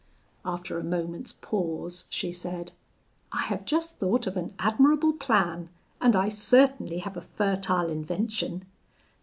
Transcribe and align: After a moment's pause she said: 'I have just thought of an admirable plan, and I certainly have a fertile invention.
After 0.43 0.79
a 0.79 0.83
moment's 0.83 1.31
pause 1.31 2.05
she 2.09 2.31
said: 2.31 2.71
'I 3.33 3.41
have 3.41 3.65
just 3.65 3.97
thought 3.99 4.25
of 4.25 4.35
an 4.35 4.55
admirable 4.57 5.13
plan, 5.13 5.69
and 6.01 6.15
I 6.15 6.27
certainly 6.27 6.97
have 6.97 7.17
a 7.17 7.21
fertile 7.21 7.87
invention. 7.87 8.65